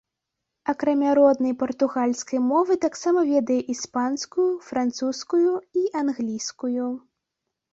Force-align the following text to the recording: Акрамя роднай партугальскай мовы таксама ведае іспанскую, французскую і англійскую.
Акрамя 0.71 1.11
роднай 1.17 1.53
партугальскай 1.61 2.39
мовы 2.51 2.77
таксама 2.87 3.19
ведае 3.33 3.59
іспанскую, 3.75 4.49
французскую 4.71 5.51
і 5.83 5.85
англійскую. 6.03 6.87